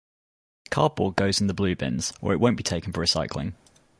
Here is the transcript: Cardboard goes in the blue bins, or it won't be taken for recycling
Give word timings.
Cardboard 0.71 1.15
goes 1.15 1.39
in 1.41 1.45
the 1.45 1.53
blue 1.53 1.75
bins, 1.75 2.11
or 2.21 2.33
it 2.33 2.39
won't 2.39 2.57
be 2.57 2.63
taken 2.63 2.91
for 2.91 3.03
recycling 3.05 3.53